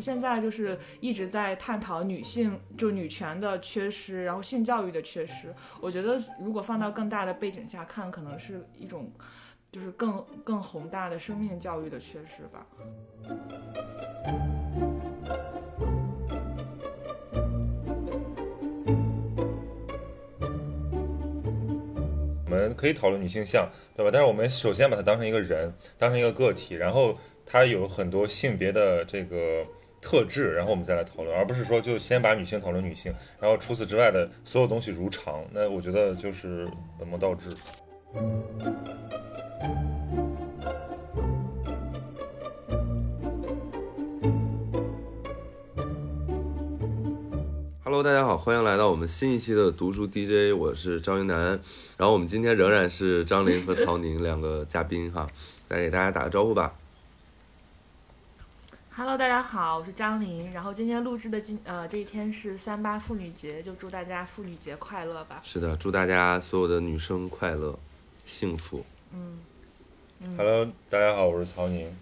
[0.00, 5.54] 现在就是一直在探讨女性就女权的缺失，然后性教育的缺失。
[5.80, 9.10] 我觉得如果放到更大的背景下看，可能是一种
[9.72, 12.66] 就是更更宏大的生命教育的缺失吧。
[22.46, 24.10] 我们可以讨论女性像，对吧？
[24.12, 27.16] 但是我们首先把它当成一个人，当成一个个体，然后
[27.46, 29.64] 它有很多性别的这个
[30.00, 35.44] 特质，然后我们再来讨论，而不是说就先把女性讨论女性，然后除此之外的所有东西如常。
[35.52, 36.68] 那我觉得就是
[36.98, 37.50] 本末倒置。
[47.84, 51.60] Hello，大家好，欢迎来到我们新一期的读书 DJ，我是张云南。
[51.96, 55.28] 然后我们今天仍然是张琳和曹宁两个嘉宾哈，
[55.68, 56.74] 来给大家打个招呼吧。
[58.96, 60.52] Hello，大家好，我是张琳。
[60.52, 65.40] 然后今天录制的今呃这一天是三八妇女节，就祝大家妇女节快乐吧。
[65.42, 67.76] 是的，祝大家所有的女生快乐、
[68.24, 68.84] 幸福。
[70.36, 71.92] Hello，大家好，我是曹宁。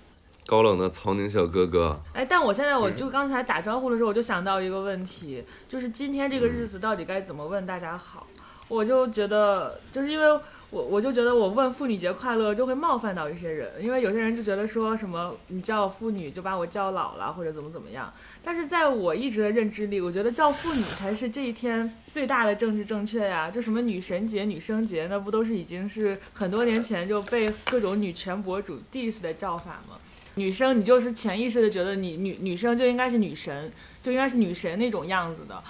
[0.44, 8.26] 高冷的曹宁小哥哥，哎，但我现在我就刚才打招呼的时候，我就想到一个问题，就是今天这个日子到底该怎么问大家好？
[8.68, 10.40] 我就觉得，就是因为
[10.72, 18.10] 我我就觉得我问妇女节快乐就会冒犯到一些人，因为有些人就觉得说什么你叫妇女就把我叫老了或者怎么怎么样。
[18.42, 23.50] 但是在我一直的认知里，我觉得叫妇女才是这一天最大的政治正确呀！
[23.50, 29.98] 就什么女神节、女生节，那不都是已经是很多年前就被各种女权博主 diss 的叫法吗？
[30.36, 33.70] 女生，你就是潜意识的觉得你女女生就应该是女神，
[34.02, 35.62] 就应该是女神那种样子的。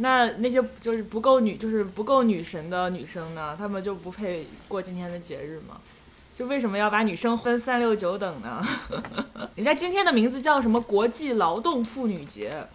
[0.00, 5.80] 那那些就是不够女，就是不够女神的女生呢，她们就不配过今天的节日吗？
[6.36, 8.66] 就为什么要把女生分三六九等呢？
[9.56, 10.80] 人家今天的名字叫什么？
[10.80, 12.66] 国际劳动妇女节，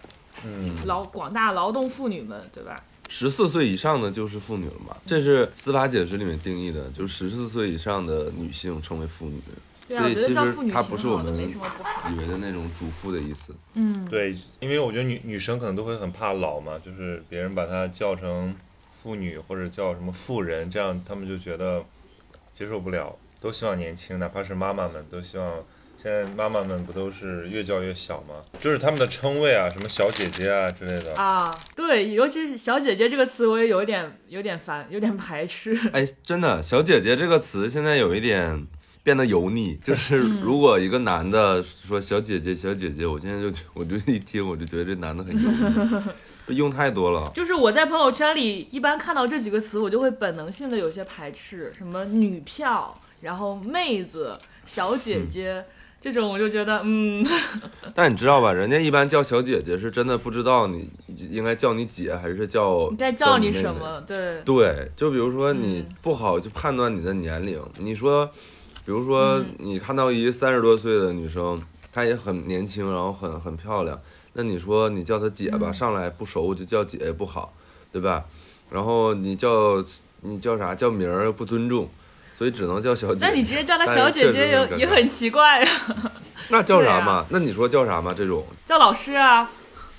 [0.45, 2.83] 嗯，劳广大劳动妇女们，对吧？
[3.09, 4.95] 十四岁以上的就是妇女了嘛？
[5.05, 9.41] 这是司法解释里面定义的，就是十四岁以上的女性称为妇女。
[9.87, 11.35] 对啊，我觉得所以其实叫妇女它不是我们。
[11.37, 13.55] 以为的那种主妇的意思。
[13.73, 18.55] 嗯，对，因为我觉得女女生可能都会很怕老嘛，就是别人把她叫成
[18.89, 21.83] 妇女或者叫什么妇人，这样她们就觉得
[22.51, 25.63] 接受不了，都希望年轻，哪怕是妈妈们都希望。
[25.97, 28.35] 现在妈妈们不都是越叫越小吗？
[28.59, 31.15] 就是他们的称谓啊，什么小姐姐啊之类的。
[31.15, 35.73] 啊，对，尤其是“小姐姐”这个词，我也有一点有点烦，有点排斥。
[35.93, 38.67] 哎，真的，小姐姐这个词现在有一点
[39.05, 39.77] 变得油腻。
[39.83, 46.03] 就是 如果一个男的说小姐姐、小姐姐，我现在就我就一听我就觉得这男的很油腻，
[46.57, 47.31] 用太多了。
[47.35, 54.35] 就是我在朋友圈里一般看到这几个词，我就会本能性的有些排斥，什么女票，然后妹子、
[54.65, 55.63] 小姐姐、
[56.01, 57.23] 这种，我就觉得嗯，
[57.93, 60.89] 但你知道吧，人家一般叫小姐姐是真的不知道你
[61.29, 64.01] 应该叫你姐还是叫该叫你什么？
[64.07, 68.29] 对，对，就比如说你嗯不好就判断你的年龄，你说，
[68.85, 73.99] 比如说嗯你看到一三十多岁的女生，她也很年轻，然后很很漂亮，
[74.33, 77.51] 那你说你叫她姐吧，嗯上来不熟就叫姐也不好，
[77.91, 78.23] 对吧？
[78.69, 79.83] 然后你叫
[80.21, 81.89] 你叫啥叫名儿又不尊重，
[82.37, 83.27] 所以只能叫小姐姐。
[83.27, 86.11] 那你直接叫她小姐姐也也很奇怪啊，
[86.49, 87.25] 那叫啥嘛？
[87.29, 88.13] 那你说叫啥嘛？
[88.15, 89.49] 这种叫老师啊，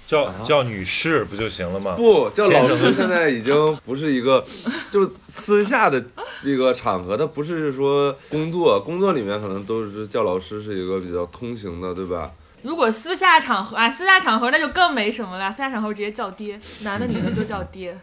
[0.07, 1.95] 叫叫女士不就行了吗？
[1.97, 4.47] 不叫老先生师，现在已经不是一个，
[4.91, 6.03] 就是私下的
[6.43, 12.31] 这个场合，它不是说工作，工作里面可能都是叫老师是一个比较通行的，对吧？
[12.63, 17.97] 如果私下场合啊，私下场合那就更没什么了，私下场合直接叫爹，男的女的就叫爹。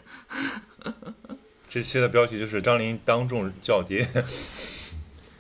[1.69, 4.07] 这期的标题就是张琳当众叫爹。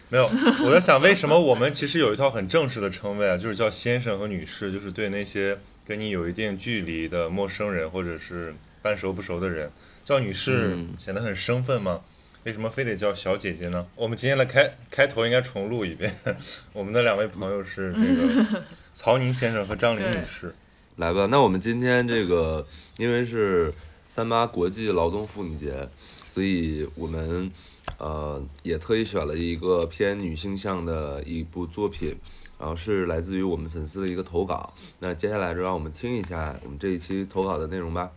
[0.09, 0.29] 没有，
[0.65, 9.71] 我在想为什么我们其实有一套很正式的称谓啊，就是叫先生和女士，就是对那些跟你有一定距离的陌生人或者是半熟不熟的人，
[10.03, 12.01] 叫女士嗯显得很生分吗？
[12.45, 13.87] 为什么非得叫小姐姐呢？
[13.95, 16.13] 我们今天的开开头应该重录一遍。
[16.73, 18.63] 我们的两位朋友是这个
[18.93, 20.53] 曹宁先生和张琳女士。
[20.97, 23.73] 来吧，那我们今天这个因为是
[24.09, 25.89] 三八国际劳动妇女节，
[26.33, 27.49] 所以我们
[27.97, 32.15] 呃也特意选了一个偏女性向的一部作品，
[32.57, 34.73] 然后是来自于我们粉丝的一个投稿。
[34.99, 38.11] 那接下来就让我们听一下我们这一期投稿的内容吧。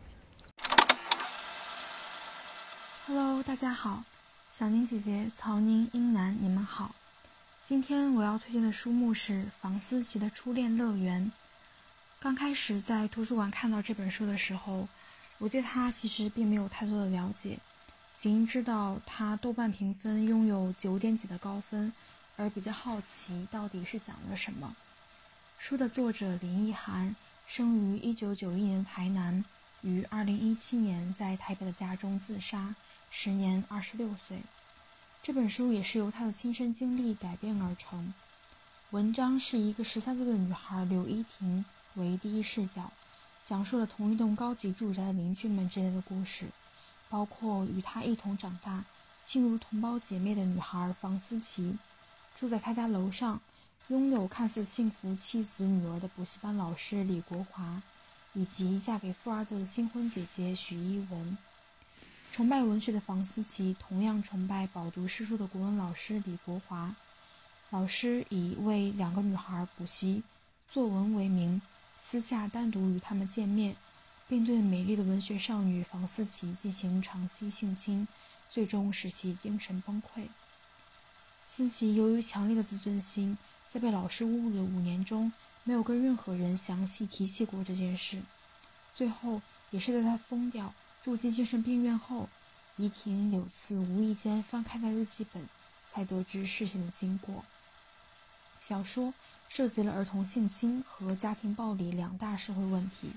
[3.07, 4.03] Hello，大家好，
[4.53, 6.95] 小宁姐姐、曹宁、英男，你们好。
[7.63, 11.25] 今天我要推荐的书目是房思琪的《初恋乐园》。
[12.21, 14.89] 刚开始在图书馆看到这本书的时候，
[15.39, 17.59] 我对它其实并没有太多的了解，
[18.17, 21.93] 仅知道它豆瓣评分拥有九点几的高分，
[22.37, 24.75] 而比较好奇到底是讲了什么。
[25.59, 27.17] 书的作者林奕涵
[27.47, 29.45] 生于1991年台南，
[29.83, 32.75] 于2017年在台北的家中自杀，
[33.11, 34.39] 时年26岁。
[35.23, 38.13] 这本书也是由他的亲身经历改编而成。
[38.91, 42.93] 文章是一个十三岁的女孩刘依婷为第一视角，
[43.43, 46.45] 讲述了同一栋高级住宅的邻居们之间的故事，
[47.09, 48.85] 包括与她一同长大、
[49.25, 51.77] 亲如同胞姐妹的女孩房思琪，
[52.37, 53.41] 住在他家楼上、
[53.89, 57.81] 拥有看似幸福妻子女儿的补习班老师李国华，
[58.35, 61.39] 以及嫁给富二代的新婚姐姐许一文。
[62.31, 66.95] 崇拜文学的房思琪同样崇拜饱读诗书的国文老师李国华。
[67.71, 70.23] 老师以为两个女孩补习
[70.71, 71.63] 作文为名，
[71.97, 73.75] 私下单独与她们见面，
[74.29, 78.07] 并对美丽的文学少女房思琪进行长期性侵，
[78.51, 80.27] 最终使其精神崩溃。
[81.49, 83.39] 思琪由于强烈的自尊心，
[83.73, 85.33] 在被老师侮辱的五年中，
[85.63, 88.21] 没有跟任何人详细提起过这件事。
[88.97, 89.41] 最后，
[89.71, 92.29] 也是在她疯掉、住进精神病院后，
[92.77, 95.49] 怡婷有次无意间翻开她日记本，
[95.89, 97.45] 才得知事情的经过。
[98.61, 99.15] 小说
[99.49, 103.13] 涉及了儿童性侵和家庭暴力两大社会问题。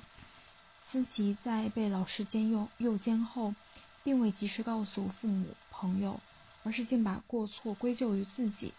[0.79, 3.55] 思琪在被老师监诱诱奸后，
[4.03, 6.19] 并未及时告诉父母、朋友，
[6.63, 8.73] 而是竟把过错归咎于自己。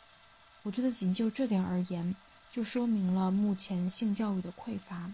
[0.63, 2.15] 我觉得仅就这点而言，
[2.53, 5.11] 就说明了目前性教育的匮乏。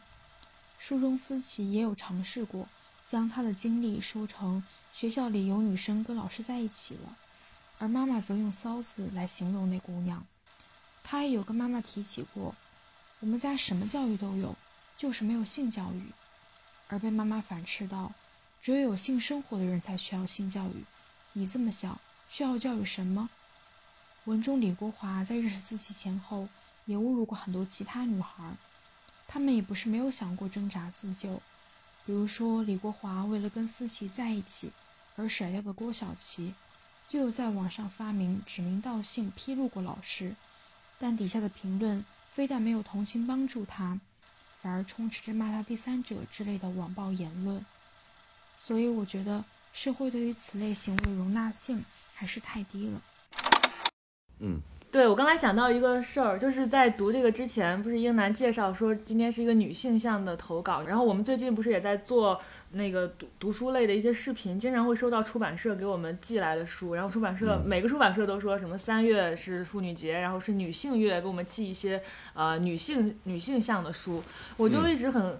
[0.79, 2.69] 书中思琪也有尝试过
[3.05, 7.17] 将她的经历说成学校里有女生跟老师在一起了，
[7.79, 10.25] 而妈妈则用“骚”字来形容那姑娘。
[11.03, 12.55] 她也有跟妈妈提起过，
[13.21, 14.57] 我们家什么教育都有，
[14.99, 16.03] 就是没有性教育，
[16.89, 18.13] 而被妈妈反斥道
[18.61, 20.85] ：“只有有性生活的人才需要性教育，
[21.33, 23.28] 你这么小，需要教育什么？”
[24.26, 26.49] 文中李国华在认识思琪前后，
[26.84, 28.56] 也侮辱过很多其他女孩，
[29.28, 31.40] 他们也不是没有想过挣扎自救，
[32.05, 34.73] 比如说李国华为了跟思琪在一起
[35.17, 36.55] 而甩掉的郭晓琪，
[37.06, 40.34] 就有在网上发明指名道姓披露过老师。
[40.99, 44.00] 但底下的评论非但没有同情帮助他，
[44.61, 47.64] 反而充斥着骂他第三者之类的网暴言论。
[48.58, 49.44] 所以我觉得
[49.76, 51.84] 社会对于此类行为容纳性
[52.14, 53.02] 还是太低了。
[54.38, 54.58] 嗯。
[54.90, 62.40] 对，我刚才想到一个事儿，就是在读这个之前，不是英男介绍说今天是一个女性向的投稿，然后我们最近不是也在做
[62.70, 72.02] 那个读读书类的一些视频，经常会收到出版社给我们寄来的书，然后出版社每个出版社都说什么三月是妇女节，然后是女性月，给我们寄一些
[72.32, 74.22] 呃女性女性向的书，
[74.56, 75.38] 我就一直很。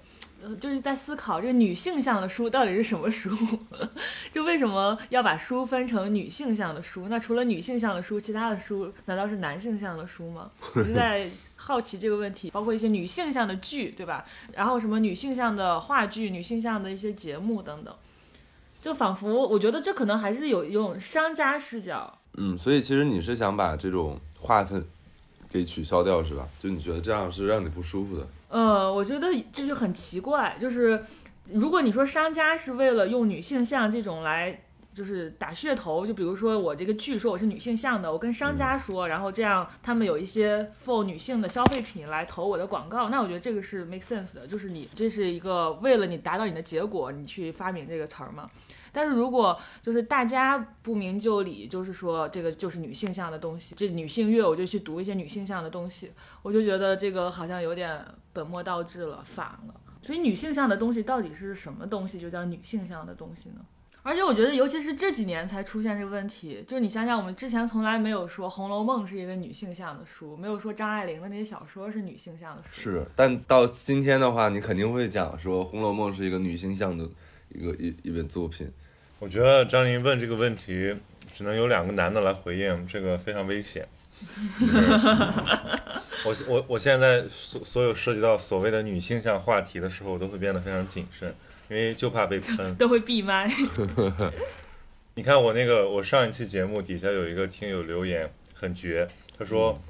[0.61, 3.37] 就是在思考这个女性向的书到底是什么书，
[4.31, 7.09] 就为什么要把书分成女性向的书？
[7.09, 10.51] 那除了女性向的书，其他的书难道是男性向的书吗？
[10.75, 12.51] 我就在好奇这个问题。
[12.51, 14.25] 包括一些女性向的剧，对吧？
[14.53, 17.93] 然后什么女性向的话剧、女性向的一些节目等等，
[18.81, 22.19] 就仿佛我觉得这可能还是有一种商家视角。
[22.35, 24.87] 嗯，所以其实你是想把这种划分
[25.51, 26.47] 给取消掉，是吧？
[26.63, 28.29] 就你觉得这样是让你不舒服的。
[28.49, 31.05] 呃，我觉得这就很奇怪，就是
[31.53, 34.63] 如果你说商家是为了用女性向这种来
[34.95, 48.49] 就是打噱头，就比如说我这个剧说我是女性向的，我跟商家说，然后这样他们有一些 for 女性的消费品来投我的广告，那我觉得这个是 make sense 的，就是你这是一个为了你达到你的结果，你去发明这个词儿嘛。
[48.97, 59.75] 但是如果就是大家不明就里，就是说这个就是女性向的东西，这女性月我就去读一些女性向的东西，我就觉得这个好像有点本末倒置了，反了。
[60.01, 63.57] 所以女性向的东西到底是什么东西，就叫女性向的东西呢？
[64.03, 72.83] 而且我觉得，尤其是这几年才出现这个问题，就是你想想，我们之前从来没有说《红楼梦》是一个女性向的书，没有说张爱玲的那些小说是女性向的书。
[72.83, 77.07] 是，但到今天的话，你肯定会讲说《红楼梦》是一个女性向的
[77.49, 78.71] 一个一一本作品。
[79.19, 80.95] 我觉得张琳问这个问题，
[81.33, 83.89] 只能有两个男的来回应，这个非常危险。
[86.25, 91.35] 我我我现在所所有涉及到所谓的女性向话题的时候，我都会变得非常谨慎，
[91.69, 92.75] 因为就怕被喷。
[92.77, 93.51] 都会闭麦。
[95.15, 99.09] 你看我那个，我上一期节目底下有一个听友留言很绝，
[99.39, 99.81] 他说。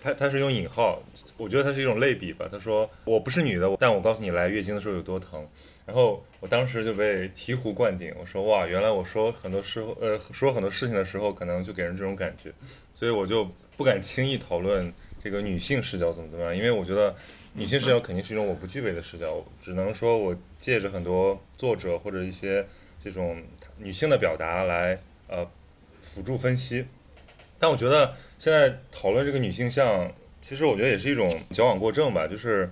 [0.00, 1.02] 他他是用引号，
[1.38, 2.46] 我觉得他是一种类比吧。
[2.50, 5.48] 他说我不是女的，但我告诉你来月经的时候有多疼。
[5.86, 12.52] 然后我当时就被醍醐灌顶，我说哇，原来我说很多时候，呃，说很多事情的时候，可能就给人这种感觉。
[12.92, 17.14] 所以我就不敢轻易讨论这个女性视角怎么怎么样，因为我觉得
[17.54, 22.66] 女性视角肯定是一种我不具备的视角，只能说我借着很多作者或者一些
[23.02, 23.42] 这种
[23.78, 25.46] 女性的表达来呃
[26.02, 26.84] 辅助分析。
[27.58, 28.14] 但我觉得。
[28.44, 32.68] 现在讨论这个女性向，其实我觉得也是一种矫枉过正吧，就是，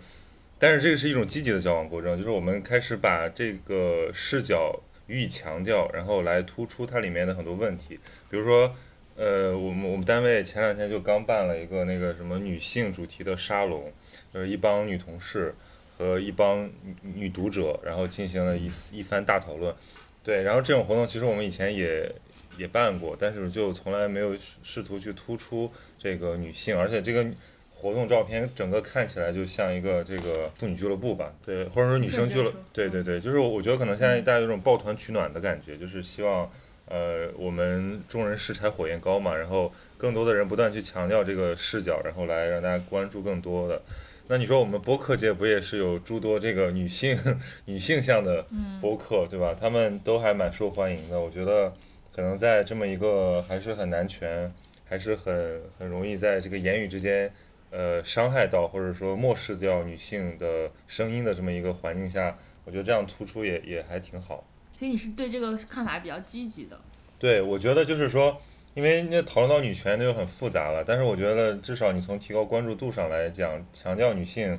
[0.59, 7.99] 但是这个是一种积极的矫枉过正，就是我们开始把这个视角予以强调，然后来突出它里面的很多问题，
[8.29, 8.76] 比如说，
[9.17, 13.91] 呃，我们我们单位前两天就刚办了一个那个什么女性主题的沙龙，
[14.35, 15.55] 就是一帮女同事
[15.97, 19.75] 和一帮女女读者，然后进行了一一番大讨论，
[20.23, 22.14] 对，然后这种活动其实我们以前也。
[22.59, 27.26] 也办过，但是就从来没有试试图去突出这个女性，而且这个
[27.71, 36.49] 活动照片整个看起来就像一个这个妇女俱乐部吧，对，或者说女生俱乐对对对，就是我觉得可能现在大家有种抱团取暖的感觉，就是希望
[36.87, 43.82] 呃我们众人拾柴火焰高嘛，然后更多的人不断去强调这个视角，然后来让大家关注更多的。
[44.28, 47.18] 那你说我们播客界不也是有诸多这个女性
[47.66, 48.47] 女性向的
[48.80, 49.56] 播客，对吧？
[49.59, 51.73] 他们都还蛮受欢迎的，我觉得。
[52.14, 54.52] 可能在这么一个还是很男权，
[54.85, 57.33] 还是很很容易在这个言语之间，
[57.71, 64.45] 呃，伤害到或者说漠视掉女性的声音的这么一个环境下，我觉得这样突出也也还挺好。
[64.78, 66.78] 所以你是对这个看法比较积极的。
[67.19, 68.40] 对，我觉得就是说，
[68.75, 74.59] 因为那讨论到女权那就很复杂了，但是我觉得至少你从提高关注度上来讲，强调女性。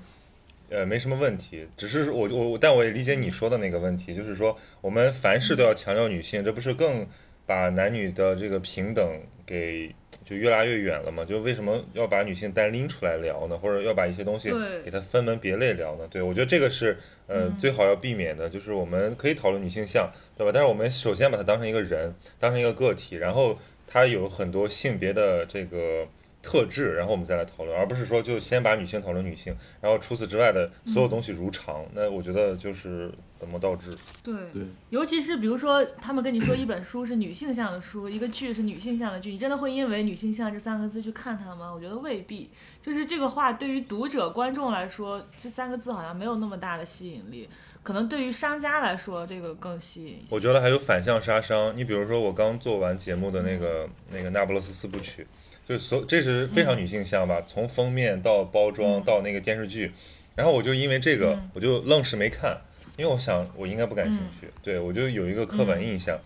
[0.69, 7.05] 呃，没什么问题，只是我我，但我也理解你说的那个问题，就是说我们凡事都要强调女性，这不是更
[7.45, 11.25] 把男女的这个平等给就越拉越远了嘛？
[11.25, 13.57] 就为什么要把女性单拎出来聊呢？
[13.57, 14.51] 或者要把一些东西
[14.83, 16.07] 给它分门别类聊呢？
[16.09, 16.97] 对我觉得这个是
[17.27, 20.51] 呃、最好要避免的，就是我们可以讨论女性像，对吧？
[20.53, 23.57] 但是我们首先把它当成一个人，当成一个个体，然后
[23.87, 26.07] 它有很多性别的这个。
[26.43, 31.85] 特质，然后我们再来讨论，而不是说就先把女性讨论女性，然后除此之外的所有东西如常。
[31.93, 33.09] 那我觉得就是
[33.39, 33.97] 本末倒置。
[34.21, 41.73] 对对，尤其是比如说，他们跟你说一本书是女性向的书，一个剧是女性向的剧，你真的会因为“女性向”这三个字去看它吗？
[41.73, 42.49] 我觉得未必。
[42.81, 47.49] 就是这个话对于读者、观众来说，这三个字好像没有那么大的吸引力。
[47.81, 50.19] 可能对于商家来说，这个更吸引。
[50.29, 51.75] 我觉得还有反向杀伤。
[51.75, 55.23] 你比如说，我刚做完节目的那个那个《那不勒斯四部曲》。
[55.67, 59.93] 就所这是非常女性向吧，从封面到包装到那个电视剧，
[60.35, 62.59] 然后我就因为这个，我就愣是没看，
[62.97, 66.19] 因为我想我应该不感兴趣，对我就有一个刻板印象。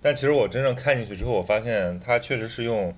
[0.00, 2.94] 但其实我真正看进去之后，我发现它确实是用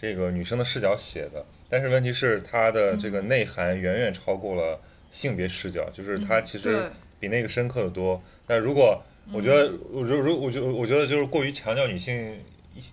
[0.00, 4.80] 这个女生的视角写的，但是问题是它的这个内涵远远超过了
[5.12, 6.90] 性别视角，就是它其实
[7.20, 8.20] 比那个深刻的多。
[8.44, 9.00] 但如果
[9.32, 12.34] 我觉得，我如如我觉我觉得就是过于强调女性。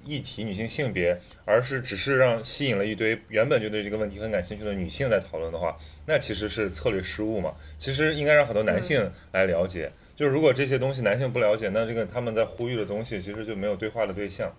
[0.05, 5.75] 议题女性性别，而是只是让吸引了一堆原本就对这个问题很感兴趣的女性在讨论的话，
[6.05, 7.53] 那其实是策略失误嘛。
[7.77, 9.91] 其实应该让很多男性来了解。
[10.15, 14.53] 就是如果这些东西男性不了解，那这个他们在呼吁的东西其实就没有对话的对象。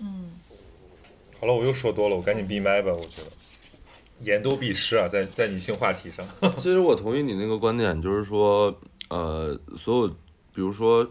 [0.00, 0.30] 嗯。
[1.38, 2.92] 好了，我又说多了，我赶紧闭麦吧。
[2.92, 3.30] 我觉得
[4.20, 6.26] 言多必失啊，在在女性话题上。
[6.56, 8.74] 其实我同意你那个观点，就是说，
[9.08, 11.08] 呃，所有，比如说。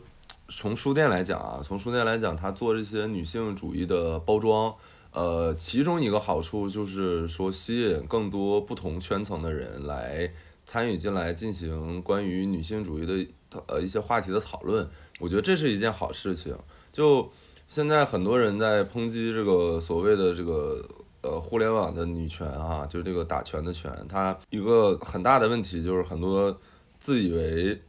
[0.53, 4.75] 从书店来讲啊，从书店来讲，他做这些女性主义的包装，
[5.13, 10.29] 呃，其中一个好处就是说吸引更多不同圈层的人来
[10.65, 14.85] 参与进来，进行关于女性主义的呃一些话题的讨论。
[15.21, 16.53] 我觉得这是一件好事情。
[16.91, 17.31] 就
[17.69, 20.85] 现在很多人在抨击这个所谓的这个
[21.21, 26.59] 呃互联网的女权啊，就是这个打拳的拳，它一个很大的问题就是很多
[26.99, 27.81] 自以为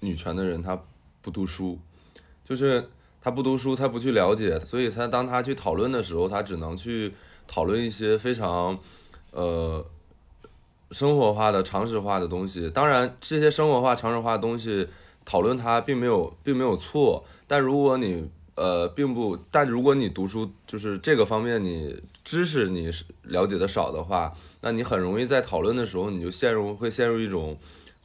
[0.00, 0.76] 女权的人他
[1.22, 1.78] 不读书。
[2.48, 2.88] 就是
[3.20, 7.12] 他不读书，他不去了解，所以他当他去讨论的时候，他只能去
[7.46, 8.78] 讨论一些非常，
[9.32, 9.84] 呃，
[10.90, 12.70] 生活化的、常识化的东西。
[12.70, 14.88] 当然，这些生活化、常识化的东西
[15.26, 17.22] 讨论它并没有并没有错。
[17.46, 22.90] 但如果你呃并不，但如果你读书就是这个方面你知识你
[23.24, 27.58] 了解的少的话，那你很容易在讨论的时候你就陷入会陷入一种，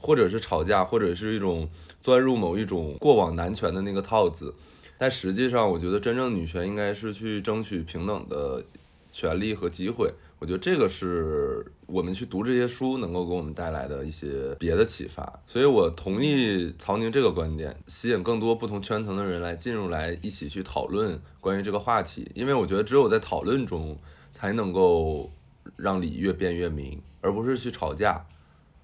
[0.03, 1.67] 或者是吵架，或者是一种。
[2.03, 4.53] 钻入某一种过往男权的那个套子，
[4.97, 8.61] 但实际上，我觉得真正女权应该是去争取平等的
[9.09, 10.13] 权利和机会。
[10.37, 15.41] 我觉得这个是我们去读这些书能够给我们带来的一些别的启发。
[15.47, 22.29] 所以我同意曹宁这个观点，吸引更多不同圈层的人来进入来一起去讨论关于这个话题。
[22.35, 23.97] 因为我觉得只有在讨论中
[24.29, 25.31] 才能够
[25.77, 28.25] 让理越辩越明，而不是去吵架。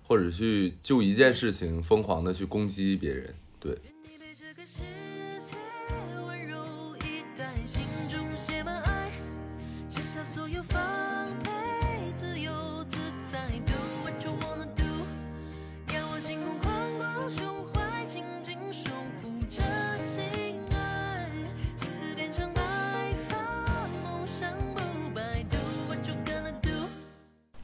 [0.10, 3.78] 或者去就一件事情疯狂的去攻击别人，对。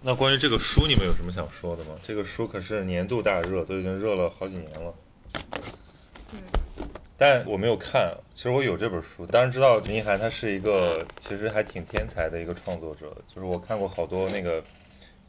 [0.08, 1.96] 那关于这个书，你们有什么想说的吗？
[2.04, 4.94] 这个书可是年度大热，都已经热了好几年了。
[7.18, 14.64] 但我没有看，其实我有这本书，当然知道林涵他是一个其实还挺天才的一个创作者，就是我看过好多那个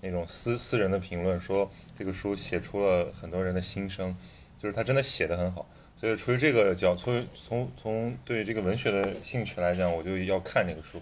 [0.02, 4.14] 那种私私人的评论，说这个书写出了很多人的心声，
[4.58, 5.66] 就是他真的写得很好。
[5.98, 11.00] 所以出于这个角，从从从对这个文学的兴趣来讲，我就要看这个书。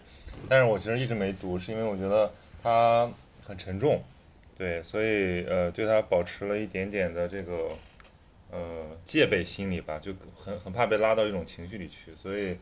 [0.49, 3.11] 但是我其实一直没读，是因为我觉得它
[3.46, 4.02] 很沉重，
[4.56, 7.68] 对，所以呃对它保持了一点点的这个
[8.50, 12.56] 呃戒备心理吧，就很很怕被拉到一种情绪里去，所以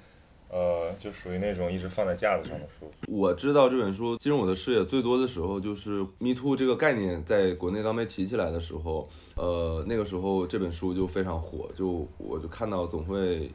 [0.51, 2.91] 呃就属于那种一直放在架子上的书。
[3.07, 13.49] 我知道这本书进入我的视野最多的时候，就是 “me too” 这个概念在国内刚被提起来的时候，呃，那个时候这本书就非常火，就我就看到总会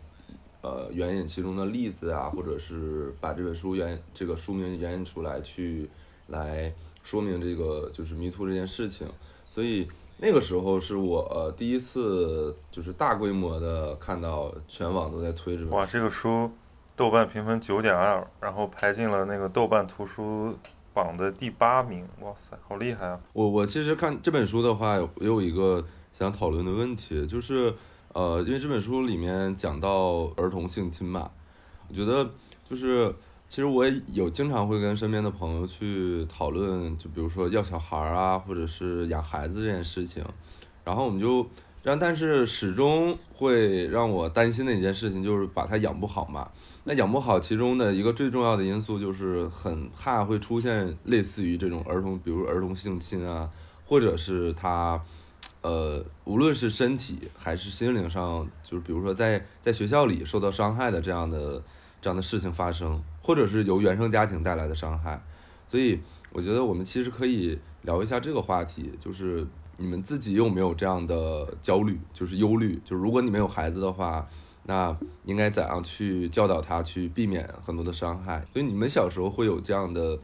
[0.61, 5.89] 呃援引其中的例子啊，或者是把这本书援这个书名援引出来去
[6.27, 6.73] 来
[7.07, 9.07] 说明这个就是迷途这件事情，
[9.49, 9.87] 所以
[10.17, 15.75] 那个时候是我、呃、第一次就是大规模的看到全网都在推这本书。
[15.77, 16.51] 哇，这个书
[16.97, 20.53] 豆瓣评分九点二，然后排进了那个豆瓣图书
[20.93, 23.17] 榜的第八名，哇塞，好厉害啊！
[23.31, 27.73] 我我其实看这本书的话，有也有一个想讨论的问题，就是
[28.11, 31.31] 呃，因为这本书里面讲到儿童性侵嘛，
[31.87, 32.29] 我觉得
[32.65, 33.15] 就是
[33.49, 40.23] 其实我也有经常会跟身边的朋友去讨论，就比如说要小孩儿啊，或者是养孩子这件事情，
[40.83, 41.47] 然后我们就
[41.81, 46.49] 让，但是始终会让我担心的一件事情就是把他养不好嘛。
[46.83, 53.49] 那养不好，其中的一个最重要的因素就是很怕会出现类似于这种儿童，比如儿童性侵啊，
[53.85, 55.01] 或者是他，
[55.61, 61.61] 呃，无论是身体还是心灵上，就是比如说在在学校里受到伤害的这样的
[62.01, 65.21] 这样的事情发生，或者是由原生家庭带来的伤害。
[65.67, 65.99] 所以
[66.31, 69.45] 我觉得我们其实可以聊一下这个话题，就是
[69.77, 74.25] 你们自己有没有这样的焦虑，就是忧虑，就是如果你没有孩子的话。
[74.69, 78.45] 那应该怎样去教导他，去避免很多的伤害？
[78.51, 80.19] 所以你们小时候会有这样的，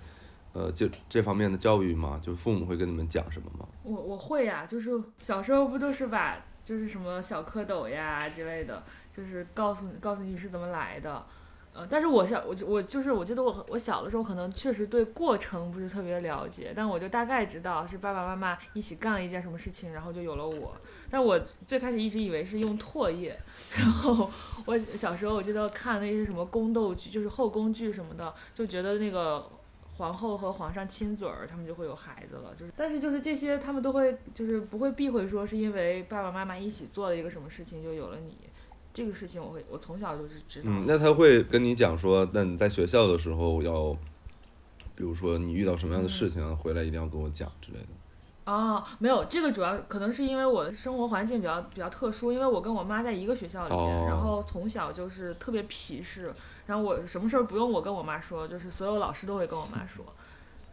[0.51, 2.19] 呃，这这方面的教育吗？
[2.21, 3.65] 就父母会跟你们讲什么吗？
[3.83, 8.83] 我我会呀，就是小时候不都是把就是什么小蝌蚪呀之类的，
[9.15, 11.25] 就是告诉你告诉你是怎么来的，
[11.73, 20.75] 呃，但是我小我就我就是我记得我我小的时候可能确实对过程不是特别了解，但我就大概知道是爸爸妈妈一起干了一件什么事情，然后就有了我。
[21.09, 23.37] 但我最开始一直以为是用唾液，
[23.75, 24.31] 然后
[24.65, 29.47] 我小时候我记得看那些什么宫斗剧，就是后宫剧什么的，就觉得那个
[29.97, 32.51] 皇后和皇上亲嘴儿，他们就会有孩子了。
[32.57, 38.35] 就是，但是就是这些他们都会就是不会避讳说是因为爸爸妈妈一起做了一个什么事情就有了你，
[38.93, 40.65] 这个事情我会我从小就是知道。
[40.69, 43.91] 嗯，那他会跟你讲说，那你在学校的时候要，
[44.95, 47.87] 比如说你遇到什么样的事情，回来一定要跟我讲之类的。
[48.45, 56.33] 哦，没有，这个主要可能是因为我的生活环境比较比较特殊，因为我跟我妈在一个学校里面，哦然后从小就是特别皮实，
[56.65, 60.05] 然后我什么事儿不用我跟我妈说，就是所有老师都会跟我妈说，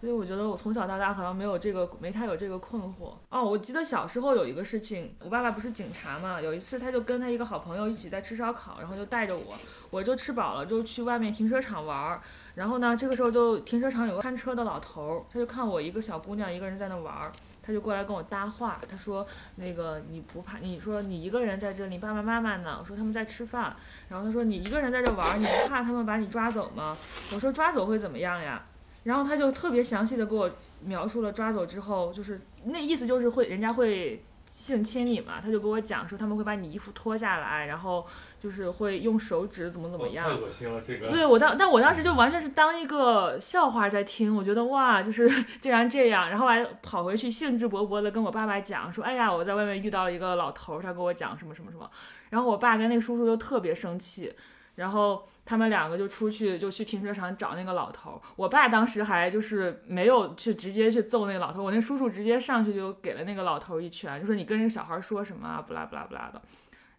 [0.00, 3.12] 所以我觉得我从小到大好像没有这个没太有这个困惑。
[3.28, 9.54] 哦，我记得小时候有一个事情，我爸爸不是警察嘛，有一次他就跟他一个好朋友一起在吃烧烤，然后就带着我，
[9.90, 12.22] 我就吃饱了就去外面停车场玩儿。
[12.54, 17.30] 然后呢，这个时候就停车场有个看车的老头儿，他就看我一个小姑娘一个人在那玩儿，
[17.62, 20.58] 他就过来跟我搭话，他说那个你不怕？
[20.58, 22.78] 你说你一个人在这里，爸爸妈妈呢？
[22.80, 23.76] 我说他们在吃饭。
[24.08, 26.96] 然后他说你一个人在这玩儿，你不怕他们把你抓走吗？
[27.34, 28.62] 我说抓走会怎么样呀？
[29.04, 30.50] 然后他就特别详细的给我
[30.84, 38.04] 描述了抓走之后，就是那意思就是会人家会性侵你嘛，他就给我讲说他们会把你衣服脱下来，然后
[38.38, 40.28] 就是会用手指怎么怎么样。
[40.28, 45.28] 太恶心了，这个对我当，但我当时就完全是当一个笑话在听，我觉得哇，就是
[45.62, 51.88] 竟然这样，然后还跑回去兴致勃勃的跟我爸爸讲说，哎呀，我在外面遇到了一个老头儿，他跟我讲什么什么什么，
[52.30, 54.34] 然后我爸跟那个叔叔就特别生气，
[54.74, 66.40] 然后他们两个就出去就去停车场找那个老头，我爸当时还就是没有去直接去揍那个老头，我那叔叔直接上去就给了那个老头一拳，就说你跟这个小孩说什么啊，不啦不啦不啦的。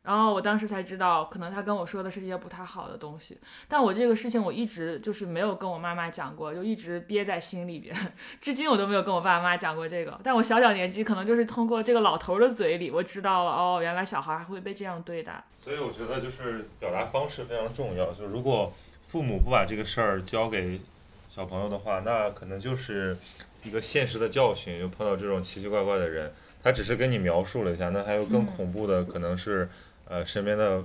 [0.04, 3.38] 然后我当时才知道，可能他跟我说的是一些不太好的东西，
[3.68, 7.96] 但我这个事情我一直就是没有跟我妈妈讲过，就一直憋在心里边，
[8.42, 10.20] 至今我都没有跟我爸妈讲过这个。
[10.24, 15.44] 但我小小年纪可能就是通过这个老头儿的嘴里，我知道了哦，原来小孩还会被这样对待。
[15.60, 18.12] 所以我觉得就是表达方式非常重要。
[18.14, 20.82] 就如果父母不把这个事儿交给
[21.30, 23.16] 小朋友的话，那可能就是
[23.64, 26.34] 一个现实的教训，又碰到这种奇奇怪怪的人。
[26.64, 29.68] 他只是跟你描述了一下，那还有更嗯恐怖的，可能是
[30.12, 30.84] 呃身边的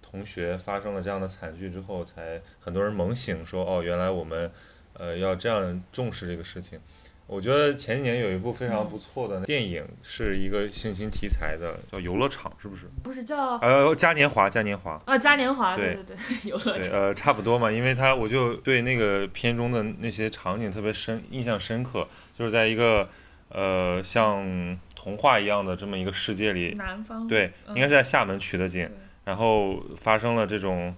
[0.00, 4.50] 同学发生了这样的惨剧之后，才很多人猛醒说哦，原来我们
[4.92, 6.78] 呃要这样重视这个事情。
[7.26, 12.86] 我觉得前几年有一部非常不错的电影，是一个性侵题材的，叫《游乐场》，是不是？
[13.02, 14.98] 不是叫呃，嘉年华，嘉年华。
[15.04, 16.16] 啊嘉年华，对对对对，
[16.48, 16.90] 游乐，场。
[16.90, 23.06] 呃，差不多嘛，因为他我就对那个片中的那些场景特别深，印象深刻，就是在一个
[23.50, 27.28] 呃像童话一样的这么一个世界里，南方。
[27.28, 27.76] 对，嗯。
[27.76, 28.90] 应该是在厦门取的景，
[29.24, 30.92] 然后发生了这种，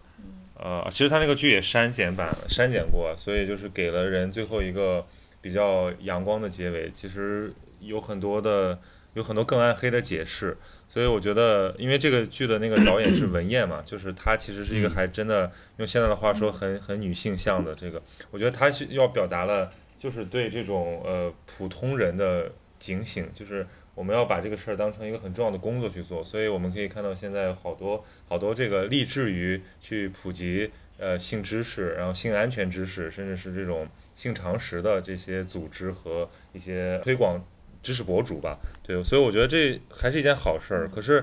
[0.54, 5.06] 呃，其实他那个剧也删减版删减过，所以就是给了人最后一个
[5.42, 6.90] 比较阳光的结尾。
[6.90, 8.80] 其实有很多的
[9.12, 10.56] 有很多更暗黑的解释，
[10.88, 23.66] 所以我觉得，因为这个剧的那个导演是文彦嘛，就是他其实是一个嗯还真的用现在的话说很很女性向的这个，我觉得他是要表达了就是对这种呃普通人的警醒，就是
[24.00, 33.86] 我们要把这个事儿当成一个很重要的工作去做，所以我们可以看到现在有好多好多这个立志于去普及呃性知识，然后性安全知识，甚至是这种
[34.16, 37.44] 性常识的这些组织和一些推广
[37.82, 38.58] 知识博主吧。
[38.82, 40.88] 对，所以我觉得这还是一件好事儿。
[40.88, 41.22] 可是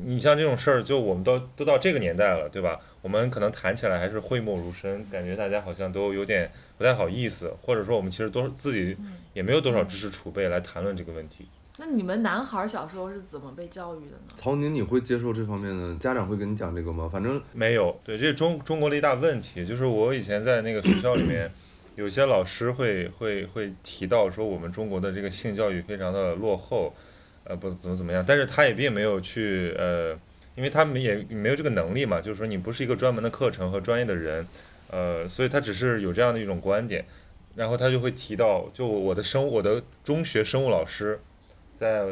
[0.00, 2.78] 你像这种事儿，就我们都都到这个年代了，对吧？
[3.00, 8.96] 我们可能谈起来还是讳莫如深，感觉大家好像都有点不太好意思，或者说我们其实都是自己
[9.34, 11.48] 也没有多少知识储备来谈论这个问题。
[11.78, 14.34] 那你们男孩儿小时候是怎么被教育的呢？
[14.36, 17.08] 曹宁，你会接受这方面的家长会跟你讲这个吗？
[17.10, 19.64] 反正没有，对，这是中中国的一大问题。
[19.64, 21.50] 就是我以前在那个学校里面，
[21.96, 26.94] 有些老师会会会提到说，我们中国的这个性教育非常的落后，
[27.44, 28.22] 呃，不怎么怎么样。
[28.26, 30.12] 但是他也并没有去呃，
[30.54, 34.46] 因为他们也没有这个能力嘛，就是说你不是一个专门的课程和专业的人，
[34.90, 37.02] 呃，所以他只是有这样的一种观点，
[37.56, 41.18] 然后他就会提到，就我的生我的中学生物老师，
[41.82, 42.06] 在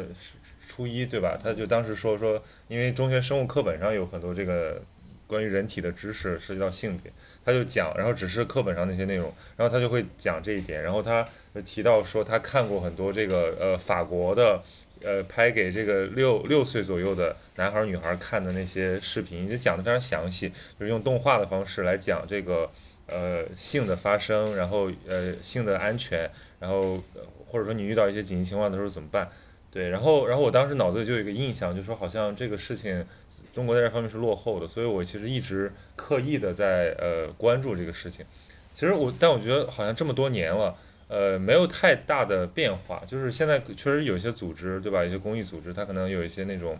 [0.67, 1.39] 初一对吧？
[1.41, 4.81] 他就当时说说，因为中学生物课本上有很多这个
[5.27, 7.09] 关于人体的知识涉及到性别，
[7.45, 14.61] 他就讲，然后只是课本上那些内容，然后他就会讲这一点，然后他就提到说他看过很多这个呃法国的
[15.01, 22.69] 呃拍给这个六六岁左右的男孩女孩看的那些视频，就讲的非常详细，就是用动画的方式来讲这个
[23.07, 26.29] 呃性的发生，然后呃性的安全，
[26.59, 29.29] 然后呃或者说你遇到一些紧急情况的时候怎么办。
[29.71, 33.05] 对，然后，然后我当时脑子里就有一个印象，就说好像这个事情，
[33.53, 38.25] 中国在这方面是落后的，所以我其实一直刻意的在呃关注这个事情。
[38.73, 40.75] 其实我，但我觉得好像这么多年了，
[41.07, 43.01] 呃，没有太大的变化。
[43.07, 45.05] 就是现在确实有些组织，对吧？
[45.05, 46.77] 有些公益组织，它可能有一些那种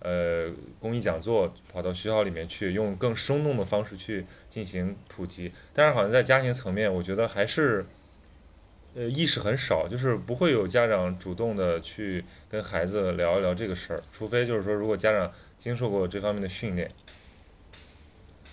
[0.00, 5.50] 呃公益讲座，跑到学校里面去，用更生动的方式去进行普及。
[5.72, 7.86] 但是好像在家庭层面，我觉得还是。
[8.96, 16.90] 呃，意识很少，就是不会有家长主动的去跟孩子聊一聊这个事儿，除非就是说，如果家长经受过这方面的训练。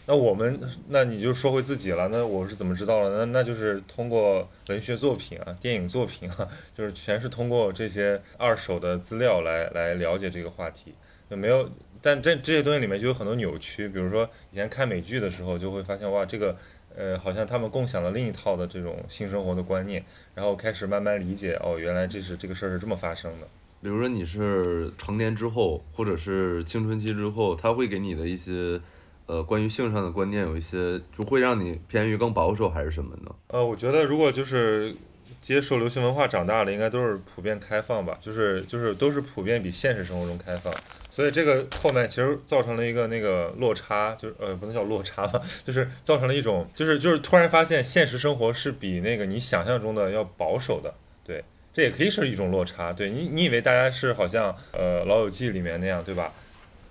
[0.06, 2.10] 那我们，那你就说回自己了。
[2.10, 3.19] 那我是怎么知道了？
[3.19, 6.45] 那那就是通过文学作品啊、电影作品啊，
[6.77, 10.93] 就是全是通过这些二手的资料来来了解这个话题。
[11.29, 13.88] 就没有，但这这些东西里面就有很多扭曲。
[13.88, 16.53] 比如说以前看美剧的时候，就会发现哇，这个
[16.95, 20.03] 呃，好像他们共享了另一套的这种性生活的观念，
[20.36, 23.47] 然后开始慢慢理解哦，原来这是这个事儿是这么发生的。
[23.82, 28.79] 比如说你是成年之后，或者是青春期之后，他会给你的一些
[29.25, 33.36] 呃关于性上的观念有一些，就会让你偏于更保守还是什么呢？
[33.47, 34.95] 呃，我觉得如果就是
[35.41, 40.74] 接受流行文化长大的，应该都是普遍开放吧，就是就是都是普遍比现实生活中开放。
[41.10, 50.93] 所以这个后面其实造成了一个那个落差，就是呃不能叫落差吧， 就是造成了一种就是就是突然发现现实生活是比那个你想象中的要保守的，
[51.24, 52.91] 对，这也可以是一种落差。
[52.91, 56.34] 对你你以为大家是好像呃老友记里面那样对吧？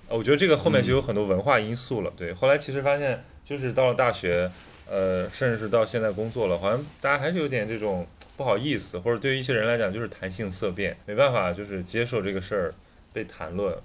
[0.08, 2.12] 我觉得这个后面就有很多文化因素了。
[2.16, 4.48] 对，后来其实发现就是到了大学，
[4.86, 12.74] 呃，甚至是到现在工作了，好像大家还是有点这种不好意思，或者对于一些人来讲就是谈性色变，没办法就是接受这个事儿
[13.12, 13.76] 被谈论。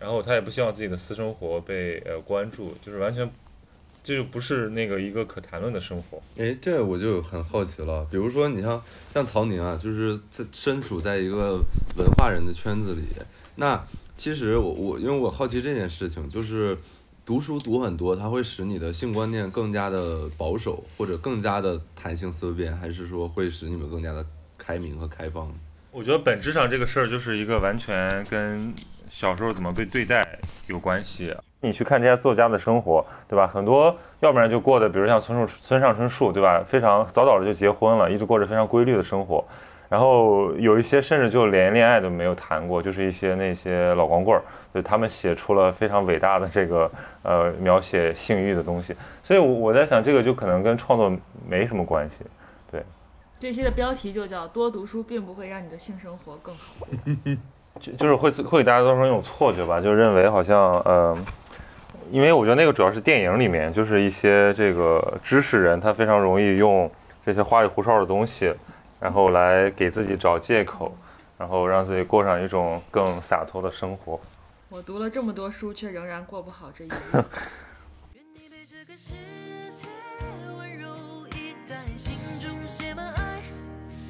[0.00, 3.30] 然后他也不希望自己的私生活被呃关注，就是完全，
[4.02, 6.20] 这就不是那个一个可谈论的生活。
[6.36, 8.04] 诶，这我就很好奇了。
[8.10, 8.82] 比如说，你像
[9.14, 11.60] 像曹宁啊，就是在身处在一个
[11.96, 13.02] 文化人的圈子里，
[13.54, 13.80] 那
[14.16, 16.76] 其实我我因为我好奇这件事情，就是
[17.24, 24.26] 读书读很多，它会使你的性观念更加的保守，或者更加的弹性思维变，还是说会使你们更加的
[24.58, 25.48] 开明和开放？
[25.92, 28.74] 我觉得本质上这个事儿就是一个完全跟
[29.08, 30.36] 小时候怎么被对待
[30.68, 31.32] 有关系。
[31.60, 33.46] 你去看这些作家的生活，对吧？
[33.46, 36.64] 很多要不然就过的，比如像村树村上春树，对吧？
[36.66, 39.44] 非常早早的就结婚了，一直过着非常规律的生活。
[39.88, 44.42] 然后有一些甚至就连恋爱都没有谈过，就是一些那些老光棍儿，
[44.74, 46.90] 就他们写出了非常伟大的这个
[47.22, 48.94] 呃描写性欲的东西。
[49.22, 51.12] 所以我我在想，这个就可能跟创作
[51.48, 52.24] 没什么关系。
[52.70, 52.82] 对
[53.38, 56.86] 这期的标题就叫“多读书并不会让你的性生活更好
[57.80, 61.16] 就就是会会给大家造成一种错觉吧，就认为好像呃，
[62.10, 66.90] 因为我觉得那个主要是电影里面，就是一些这个知识人，他非常容易用
[67.24, 68.54] 这些花里胡哨的东西，
[69.00, 70.94] 然后来给自己找借口，
[71.38, 74.20] 然后让自己过上一种更洒脱的生活。”。
[74.72, 77.24] 我读了这么多书，却仍然过不好这一 日。
[78.14, 79.12] 愿你被这个世
[79.70, 79.86] 界
[80.56, 83.42] 温柔以待，心中写满爱，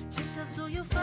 [0.09, 1.03] 卸下所有防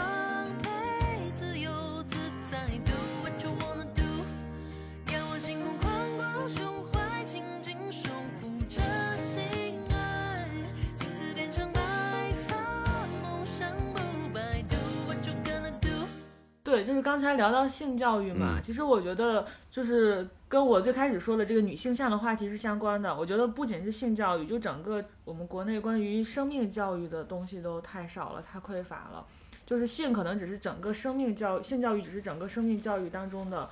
[17.00, 23.16] 就是刚才聊到性教育嘛，嗯其实我觉得就是跟我最开始说的这个女性向的话题是相关的。
[23.16, 29.24] 我觉得不仅是性教育，就整个我们国内关于生命教育的东西都太少了，太匮乏了。
[29.64, 33.70] 就是性可能只是整个生命教性教育只是整个生命教育当中的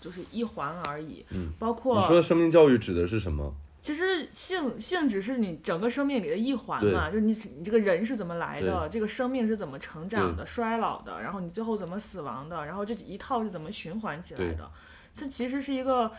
[0.00, 3.52] 就是一环而已，嗯，包括你说的生命教育指的是什么？
[3.88, 14.70] 其实性性只是你整个生命里的一环嘛，就是你你这个人是怎么来的，这个生命是怎么成长的、衰老的，然后你最后怎么死亡的，然后这一套是怎么循环起来的，
[15.14, 16.12] 这其实是一个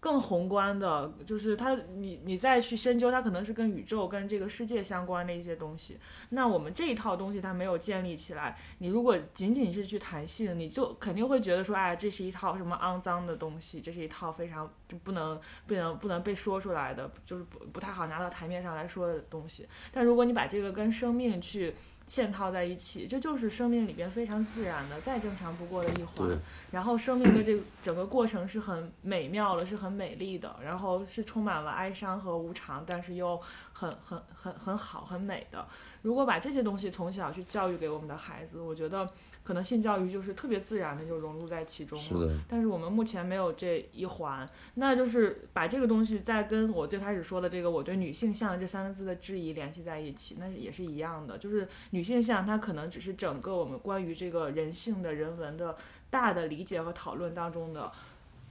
[0.00, 5.98] 更宏观的，就是它你你再去深究，它可能是跟宇宙、跟这个世界相关的一些东西。
[6.30, 19.66] 那我们这一套东西它没有建立起来，你如果仅仅是去谈性，你就肯定会觉得说，哎，这是一套什么肮脏的东西，这是一套非常就不能不能不能被说出来的，就是不不太好拿到台面上来说的东西。
[19.92, 21.74] 但如果你把这个跟生命去
[22.06, 26.28] 嵌套在一起，这就是生命里边非常自然的、再正常不过的一环。
[26.70, 33.40] 然后生命的这个整个过程是很美妙的，是很美丽的，然后是充满了哀伤和无常，但是又
[33.72, 35.66] 很很很很好、很美的。
[36.02, 39.10] 如果把这些东西从小去教育给我们的孩子，我觉得
[39.46, 42.04] 可能性教育就是特别自然的就融入在其中了。
[42.04, 51.38] 是，但是我们目前没有这一环，那就是把这个东西再跟我最开始说的这个我对女性向这三个字的质疑联系在一起，那也是一样的。
[51.38, 55.76] 就是女性向它可能只是整个我们关于这个人性的人文的
[56.10, 57.92] 大的理解和讨论当中的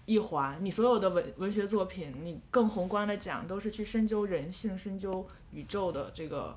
[0.05, 0.57] 一环。
[0.61, 6.55] 你所有的文文学作品，你更宏观的讲，都是去深究人性、深究宇宙的这个。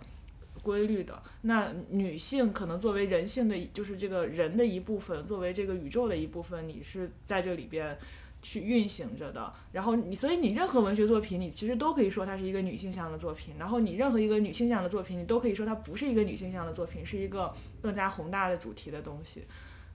[0.63, 7.97] 规律的，那女性可能作为人性的，就是这个人的一部分，作为这个宇宙的一部分，你是在这里边
[8.43, 9.53] 去运行着的。
[9.73, 13.55] 然后你，所以你任何文学作品，你其实都可以说它是一个女性向的作品。
[13.59, 19.45] 然后你任何一个女性向的作品，你都可以说它不是一个女性向的作品，是一个更加宏大的主题的东西。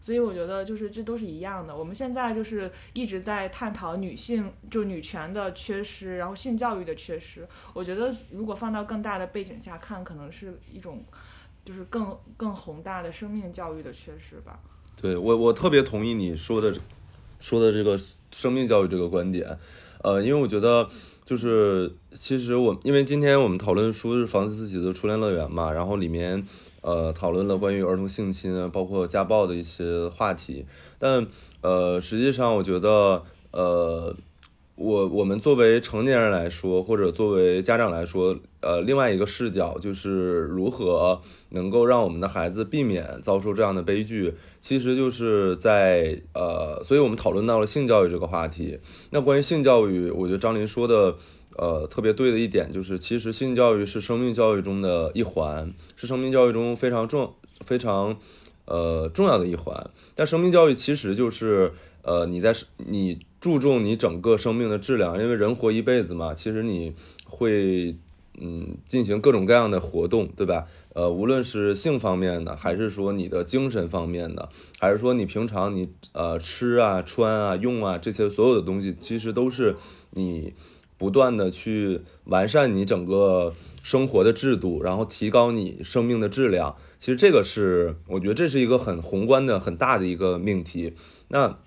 [0.03, 1.73] 所以我觉得就是这都是一样的。
[1.73, 7.47] 我们现在就是一直在探讨女性就女权的缺失，然后性教育的缺失。
[7.73, 11.01] 我觉得如果放到更大的背景下看，可能是一种
[11.63, 14.59] 就是更更宏大的生命教育的缺失吧。
[15.01, 16.75] 对我我特别同意你说的
[17.39, 17.97] 说的这个
[18.31, 19.57] 生命教育这个观点，
[20.03, 20.85] 呃，因为我觉得
[21.23, 26.45] 就是其实我因为今天我们讨论书是房思琪的《初恋乐园》嘛，然后里面
[26.83, 30.67] 呃讨论了关于儿童性侵啊，包括家暴的一些话题，
[30.99, 31.25] 但
[31.61, 34.15] 呃实际上我觉得呃。
[34.75, 48.79] 我我们作为成年人来说，或者作为家长来说，呃，另外一个视角就是如何能够让我们的孩子避免遭受这样的悲剧，其实就是在呃，所以我们讨论到了性教育这个话题。
[49.11, 51.15] 那关于性教育，我觉得张琳说的
[51.57, 57.33] 呃特别对的一点就是，其实性教育是生命教育中的一环，是生命教育中非常重、
[57.65, 58.17] 非常
[58.65, 59.89] 呃重要的一环。
[60.15, 66.93] 但生命教育其实就是呃你在你注重你整个生命的质量，因为人活一辈子嘛，其实你
[67.25, 67.95] 会
[68.39, 70.65] 嗯进行各种各样的活动，对吧？
[70.95, 74.47] 呃，无论是性方面的，还是说你的精神方面的，
[74.79, 79.75] 还是说你平常你呃吃啊、穿啊、用啊这些所有的东西，其实都是
[80.11, 80.53] 你
[81.03, 86.77] 不断的去完善你整个生活的制度，然后提高你生命的质量。
[86.97, 90.93] 其实这个是我觉得这是一个很宏观的、很大的一个命题。
[91.27, 91.57] 那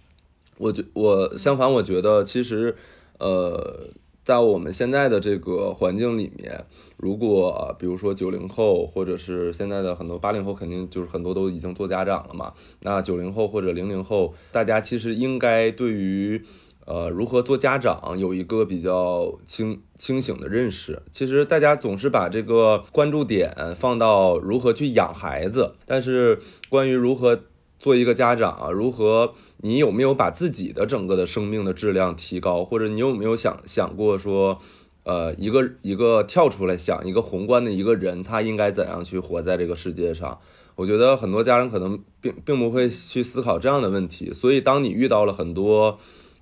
[0.57, 2.75] 我觉我相反，我觉得其实
[3.19, 3.91] 呃。
[4.27, 6.65] 在我们现在的这个环境里面，
[6.97, 12.53] 如果、比如说九零后，或者是现在的很多八零后，肯定就是很多都已经做家长了嘛。
[12.81, 16.43] 那九零后或者零零后，大家其实应该对于
[16.87, 21.03] 呃如何做家长有一个比较清清醒的认识。
[21.11, 26.39] 其实大家总是把这个关注点放到如何去养孩子，但是
[26.71, 27.43] 关于如何
[27.79, 34.59] 做一个家长啊，如何你有没有把自己的整个的生命的质量提高，或者你有没有想想过说，
[35.05, 40.39] 呃，一个一个跳出来想一个宏观的一个人，他应该怎样去活在这个世界上。
[40.75, 45.99] 我觉得很多家长可能并并不会去思考这样的问题，所以当你遇到了很多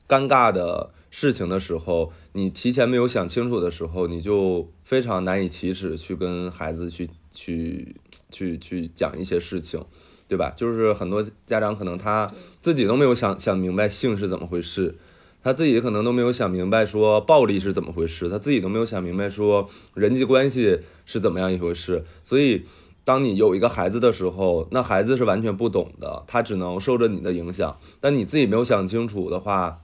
[0.08, 7.96] 尴尬的事情的时候，你提前没有想清楚的时候，你就非常难以启齿去跟孩子去去
[8.30, 9.84] 去去讲一些事情，
[10.28, 10.52] 对吧？
[10.56, 14.96] 就是很多家长可能他自己都没有想想明白性是怎么回事，
[15.42, 22.64] 他自己可能都没有想明白说暴力是怎么回事，他自己都没有想明白说人际关系是怎么样一回事，所以。
[23.06, 27.78] 当你有一个孩子的时候，那孩子是完全不懂的，他只能受着你的影响。
[28.00, 29.82] 但你自己没有想清楚的话，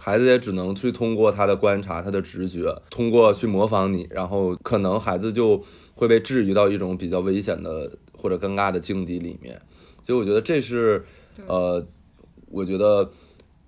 [0.00, 5.62] 孩子也只能去通过他的观察、他的直觉，通过去模仿你，然后可能孩子就
[5.94, 9.60] 会被置于到一种比较危险的或者尴尬的境地里面。
[10.06, 11.04] 所以我觉得这是，
[11.46, 11.84] 呃，
[12.50, 13.10] 我觉得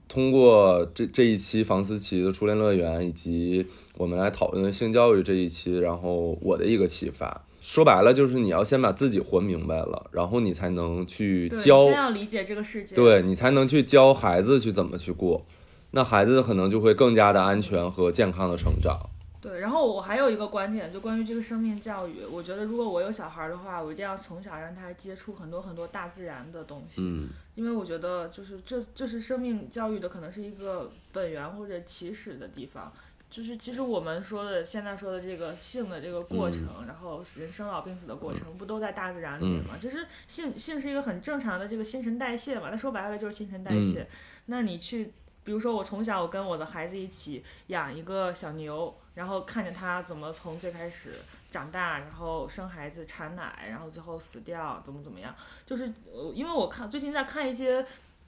[0.09, 3.67] 通过这这一期房思琪的初恋乐园，以及
[3.99, 7.45] 我们来讨论性教育这一期，然后我的一个启发。
[7.61, 12.97] 说白了就是你要先把自己活明白了，然后你才能去，教先要理解这个世界。
[12.97, 15.45] 对你才能去教孩子去怎么去过，
[15.93, 18.99] 那孩子可能就会更加的安全和健康的成长。
[19.41, 32.93] 对，然后我还有一个观点，就关于这个生命教育，我觉得如果我有小孩儿的话，我一定要从小让他接触很多很多大自然的东西，嗯因为我觉得就是这这是生命教育的可能是一个本源或者起始的地方。
[33.31, 39.77] 就是其实我们说的现在说的这个性的这个过程，然后人生老病死的过程，不都在大自然里面吗？
[39.81, 44.09] 其实性性是一个很正常的这个新陈代谢嘛，那说白了就是新陈代谢。
[44.47, 45.13] 那你去，
[45.51, 51.17] 比如说我从小我跟我的孩子一起养一个小牛，然后看着它怎么从最开始
[51.51, 55.35] 长大，然后生孩子、产奶，然后最后死掉，怎么怎么样，
[55.67, 57.85] 就是呃，因为我看最近在看一些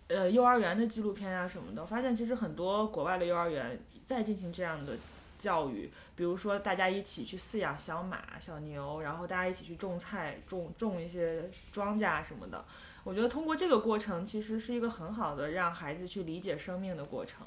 [0.09, 4.97] 呃幼儿园的纪录片啊什么的，发现其实很多国外的幼儿园在进行这样的
[5.39, 12.65] 教育，比如说大家一起去饲养小马、小牛，然后大家一起去种菜、种种一些庄稼什么的。
[13.05, 17.47] 我觉得通过这个过程，其实是一个很好的让孩子去理解生命的过程。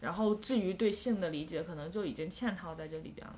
[0.00, 3.34] 然后至于对性的理解，可能就已经嵌套在这里边了。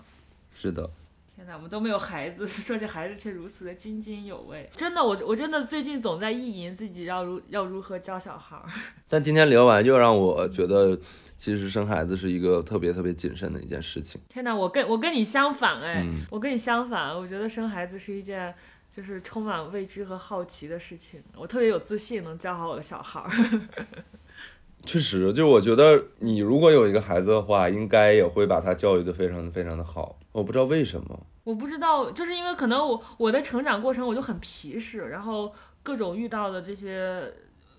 [0.53, 0.91] 是的，
[1.37, 4.69] 天哪，我们都没有孩子，说起孩子却如此的津津有味。
[4.75, 8.65] 真的，我我真的最近总在意淫自己要如要如何教小孩儿。
[9.09, 10.99] 但今天聊完又让我觉得，
[11.39, 14.21] 其实生孩子是一个特别特别谨慎的一件事情。
[14.29, 18.53] 天哪，我跟我跟你相反哎，嗯我跟你相反，我觉得生孩子是一件
[18.95, 21.23] 就是充满未知和好奇的事情。
[21.37, 23.31] 我特别有自信能教好我的小孩儿。
[24.85, 30.19] 确实，就我觉得你如果有一个孩子的话，应该也会把他教育的非常非常的好。
[30.33, 37.33] 我不知道为什么，我不知道，就是因为可能我我的成长过程我就很皮实，然后各种遇到的这些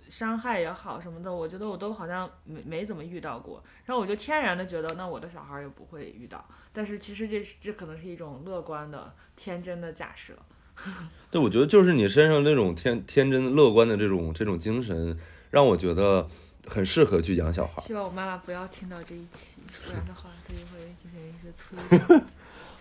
[0.09, 6.43] 伤害也好什么的，我觉得我都好像没没怎么遇到过，然后我就天然的觉得那我的小孩儿也不会遇到，
[6.73, 10.33] 但是其实这是这可能是一种乐观的天真的假设。
[11.29, 15.17] 对我觉得就是你身上这种天天真乐观的这种这种精神，
[15.51, 16.27] 让我觉得
[16.65, 17.81] 很适合去养小孩。
[17.81, 21.77] 希望我妈妈不要听到这一期，不然的话她就会进行一些催
[22.17, 22.23] 眠。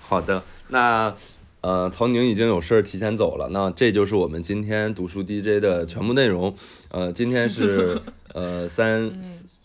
[0.01, 1.15] 好的，那
[1.61, 6.55] 呃，曹宁已经有事儿提前走了，那这就是我们今天读书 DJ 的全部内容。
[6.91, 8.01] 呃，今天是
[8.33, 9.11] 呃三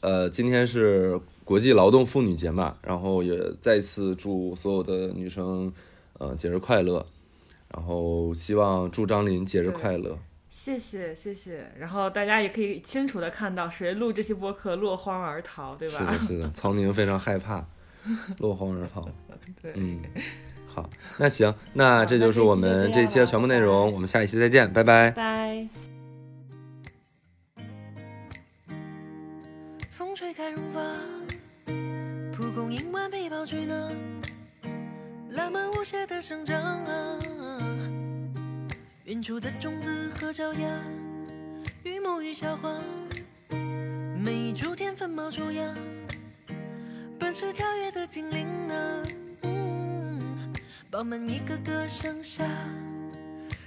[0.02, 5.72] 呃，今天是国际劳动妇女节嘛，然后也再次祝所有的女生
[6.18, 7.06] 呃节日快乐，
[7.70, 10.18] 然后希望祝张琳节日快乐。
[10.50, 15.98] 谢谢谢谢，然后大家也可以清楚的看到谁录这期播客落荒而逃，对吧？
[15.98, 17.66] 是的，是的，曹宁非常害怕
[18.38, 19.08] 落荒而逃。
[19.62, 20.00] 对，嗯，
[20.74, 25.12] 好，那行，那这就是我们这一期的全部内容，我们下一期再见，拜拜。
[25.12, 25.68] 拜。
[29.92, 30.82] 风吹开绒发，
[32.36, 33.96] 蒲公英完被包取暖，
[35.30, 37.20] 浪漫无邪的生长啊。
[39.06, 40.68] 远处的种子和脚丫，
[41.84, 42.74] 与母与小花，
[44.18, 45.72] 每一株天分冒出芽，
[47.20, 49.04] 奔驰跳跃的精灵啊，
[50.94, 52.44] 嗯，饱满一个个盛夏。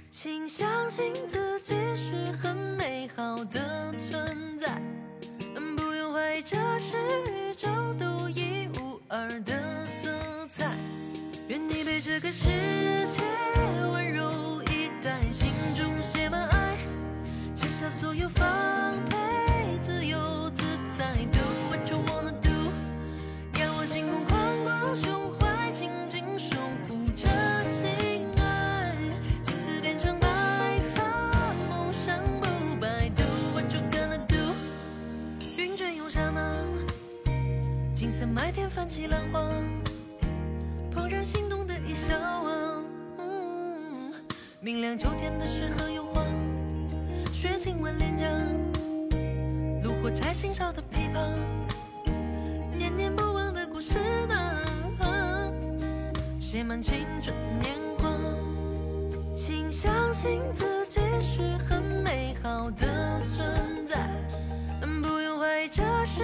[0.09, 4.81] 请相信自己是很美好的存在。
[5.75, 6.95] 不用怀疑，这是
[7.29, 7.67] 宇宙
[7.99, 10.09] 独一无二的色
[10.47, 10.71] 彩。
[11.49, 12.47] 愿你被这个世
[13.09, 13.21] 界
[13.91, 16.77] 温柔以待，心中写满爱，
[17.53, 18.47] 卸下所有防
[19.09, 19.17] 备，
[38.19, 39.47] 在，麦田泛起浪花，
[40.95, 42.81] 怦然心动的一笑啊。
[43.19, 44.11] 嗯，
[44.59, 46.25] 明亮秋天的诗和油画，
[47.31, 48.25] 雪亲吻脸颊，
[49.83, 52.11] 炉火柴心烧的琵琶，
[52.75, 55.53] 念念不忘的故事呢，
[56.39, 58.09] 写满青春年华。
[59.35, 64.09] 请相信自己是很美好的存在，
[65.03, 66.23] 不用怀疑这是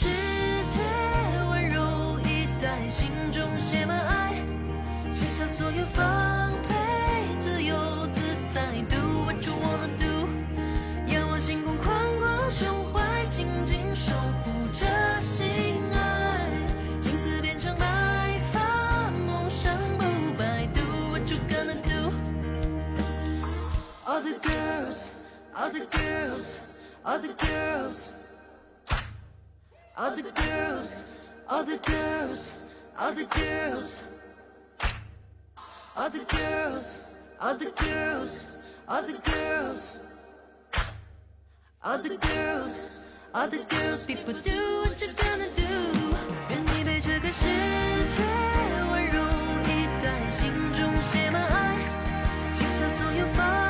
[0.00, 0.84] 世界
[1.50, 4.32] 温柔以待，心中写满爱，
[5.10, 6.76] 卸下所有防备，
[7.40, 7.74] 自由
[8.12, 10.28] 自在，Do what you wanna do。
[11.12, 14.12] 仰望星空，宽广胸怀，静静守
[14.44, 14.86] 护着
[15.20, 16.46] 心爱，
[17.00, 20.04] 青丝变成白发，梦想不
[20.38, 20.64] 败。
[20.74, 22.12] Do what you gonna do。
[24.06, 25.06] All the girls,
[25.56, 26.60] all the girls,
[27.02, 28.12] all the girls.
[29.97, 31.03] All the girls,
[31.47, 32.51] all the girls,
[32.97, 34.01] all the girls.
[35.95, 36.99] All the girls,
[37.39, 38.45] all the girls,
[38.87, 39.99] all the girls.
[41.85, 42.89] All the girls,
[43.35, 45.63] all the girls, people do what you're gonna do.
[46.49, 48.23] 愿你被这个世界
[48.89, 49.21] 温柔
[49.67, 51.77] 以待，心中写满爱，
[52.53, 53.66] 卸下所有防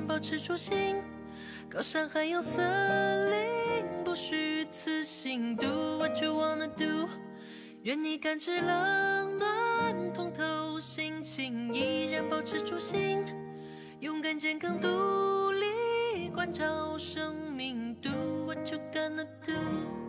[0.00, 1.02] 保持初心。
[1.68, 5.54] 高山海洋森林，不虚此行。
[5.56, 7.08] Do what you wanna do。
[7.82, 13.24] 愿你感知冷暖，通透心情，依然保持初心。
[14.00, 17.94] 勇敢、健康、独立，关照生命。
[18.02, 19.99] Do what you gonna do。